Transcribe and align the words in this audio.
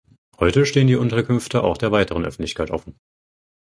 Heute 0.39 0.65
stehen 0.65 0.87
die 0.87 0.95
Unterkünfte 0.95 1.63
auch 1.63 1.77
der 1.77 1.91
weiteren 1.91 2.25
Öffentlichkeit 2.25 2.71
offen. 2.71 2.99